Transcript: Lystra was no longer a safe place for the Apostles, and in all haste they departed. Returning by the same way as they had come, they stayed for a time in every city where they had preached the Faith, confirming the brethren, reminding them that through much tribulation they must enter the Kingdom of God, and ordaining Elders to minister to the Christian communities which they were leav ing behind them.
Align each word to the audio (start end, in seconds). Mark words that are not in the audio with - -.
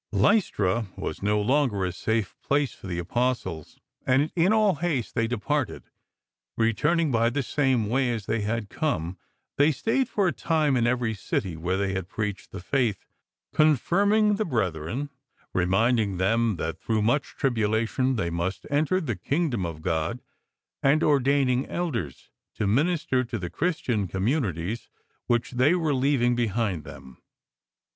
Lystra 0.11 0.87
was 0.97 1.21
no 1.21 1.39
longer 1.39 1.85
a 1.85 1.91
safe 1.91 2.35
place 2.41 2.73
for 2.73 2.87
the 2.87 2.97
Apostles, 2.97 3.77
and 4.03 4.31
in 4.35 4.51
all 4.51 4.73
haste 4.77 5.13
they 5.13 5.27
departed. 5.27 5.83
Returning 6.57 7.11
by 7.11 7.29
the 7.29 7.43
same 7.43 7.87
way 7.87 8.11
as 8.11 8.25
they 8.25 8.41
had 8.41 8.67
come, 8.67 9.19
they 9.59 9.71
stayed 9.71 10.09
for 10.09 10.27
a 10.27 10.31
time 10.33 10.75
in 10.75 10.87
every 10.87 11.13
city 11.13 11.55
where 11.55 11.77
they 11.77 11.93
had 11.93 12.09
preached 12.09 12.49
the 12.51 12.59
Faith, 12.61 13.05
confirming 13.53 14.37
the 14.37 14.43
brethren, 14.43 15.11
reminding 15.53 16.17
them 16.17 16.55
that 16.55 16.79
through 16.79 17.03
much 17.03 17.35
tribulation 17.37 18.15
they 18.15 18.31
must 18.31 18.65
enter 18.71 18.99
the 18.99 19.15
Kingdom 19.15 19.67
of 19.67 19.83
God, 19.83 20.19
and 20.81 21.03
ordaining 21.03 21.67
Elders 21.67 22.31
to 22.55 22.65
minister 22.65 23.23
to 23.23 23.37
the 23.37 23.51
Christian 23.51 24.07
communities 24.07 24.89
which 25.27 25.51
they 25.51 25.75
were 25.75 25.93
leav 25.93 26.23
ing 26.23 26.33
behind 26.35 26.85
them. 26.85 27.21